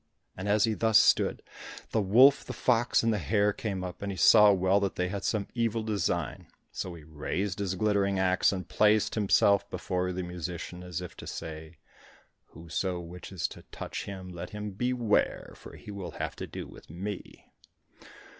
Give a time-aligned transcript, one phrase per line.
[0.35, 1.43] And as he thus stood,
[1.91, 5.09] the wolf, the fox, and the hare came up, and he saw well that they
[5.09, 6.47] had some evil design.
[6.71, 11.27] So he raised his glittering axe and placed himself before the musician, as if to
[11.27, 11.77] say,
[12.45, 16.89] "Whoso wishes to touch him let him beware, for he will have to do with
[16.89, 17.51] me!"